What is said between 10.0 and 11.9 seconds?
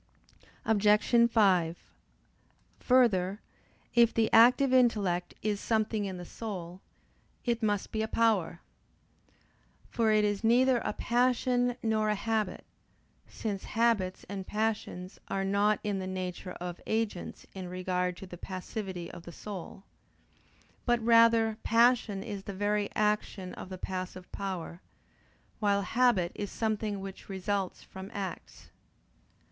it is neither a passion